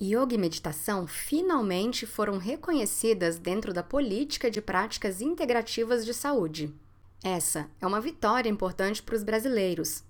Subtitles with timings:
[0.00, 6.72] Yoga e meditação finalmente foram reconhecidas dentro da política de práticas integrativas de saúde.
[7.22, 10.04] Essa é uma vitória importante para os brasileiros,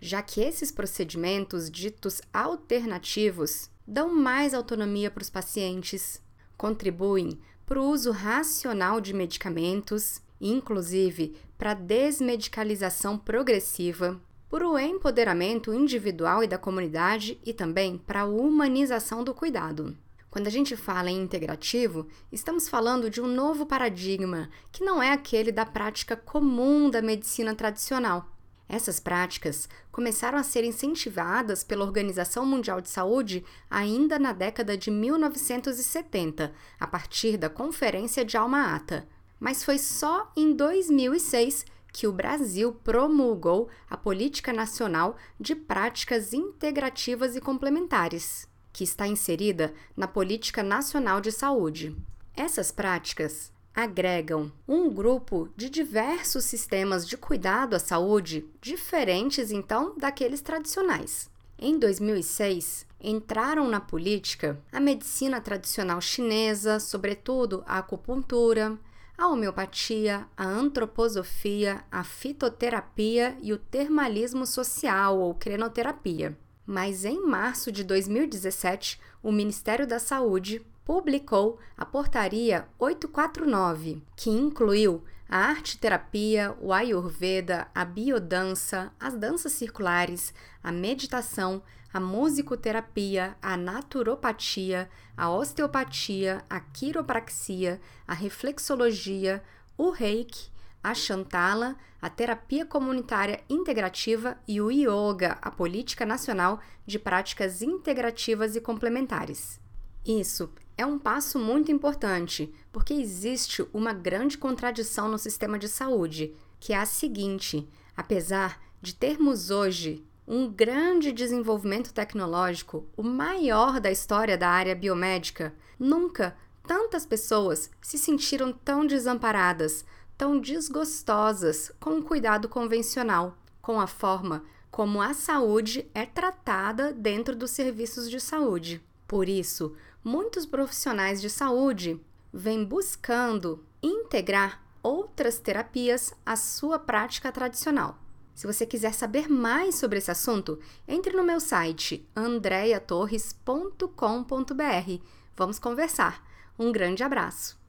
[0.00, 6.22] já que esses procedimentos ditos alternativos dão mais autonomia para os pacientes,
[6.56, 14.18] contribuem para o uso racional de medicamentos, inclusive para a desmedicalização progressiva,
[14.54, 19.98] para o empoderamento individual e da comunidade e também para a humanização do cuidado.
[20.30, 25.10] Quando a gente fala em integrativo, estamos falando de um novo paradigma que não é
[25.10, 28.28] aquele da prática comum da medicina tradicional.
[28.68, 34.88] Essas práticas começaram a ser incentivadas pela Organização Mundial de Saúde ainda na década de
[34.88, 39.08] 1970, a partir da Conferência de Alma Ata.
[39.40, 47.36] Mas foi só em 2006 que o Brasil promulgou a Política Nacional de Práticas Integrativas
[47.36, 51.96] e Complementares que está inserida na Política Nacional de Saúde.
[52.36, 60.40] Essas práticas agregam um grupo de diversos sistemas de cuidado à saúde, diferentes então daqueles
[60.40, 61.30] tradicionais.
[61.56, 68.76] Em 2006, entraram na política a medicina tradicional chinesa, sobretudo a acupuntura,
[69.16, 76.36] a homeopatia, a antroposofia, a fitoterapia e o termalismo social ou crenoterapia.
[76.66, 85.02] Mas em março de 2017, o Ministério da Saúde publicou a Portaria 849, que incluiu
[85.28, 94.88] a arte-terapia, o ayurveda, a biodança, as danças circulares, a meditação, a musicoterapia, a naturopatia,
[95.16, 99.42] a osteopatia, a quiropraxia, a reflexologia,
[99.76, 106.98] o reiki a Chantala, a terapia comunitária integrativa e o Yoga, a política nacional de
[106.98, 109.58] práticas integrativas e complementares.
[110.04, 116.34] Isso é um passo muito importante, porque existe uma grande contradição no sistema de saúde,
[116.58, 123.90] que é a seguinte: apesar de termos hoje um grande desenvolvimento tecnológico, o maior da
[123.90, 126.36] história da área biomédica, nunca
[126.66, 129.84] tantas pessoas se sentiram tão desamparadas,
[130.16, 137.36] tão desgostosas com o cuidado convencional, com a forma como a saúde é tratada dentro
[137.36, 138.82] dos serviços de saúde.
[139.06, 142.00] Por isso, muitos profissionais de saúde
[142.32, 147.98] vêm buscando integrar outras terapias à sua prática tradicional.
[148.34, 155.02] Se você quiser saber mais sobre esse assunto, entre no meu site andreatorres.com.br.
[155.36, 156.22] Vamos conversar.
[156.58, 157.63] Um grande abraço!